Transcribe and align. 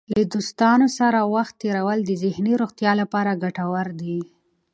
له 0.15 0.23
دوستانو 0.33 0.87
سره 0.99 1.19
وخت 1.35 1.53
تېرول 1.63 1.99
د 2.05 2.11
ذهني 2.23 2.53
روغتیا 2.61 2.91
لپاره 3.01 3.39
ګټور 3.43 3.87
دی. 4.01 4.19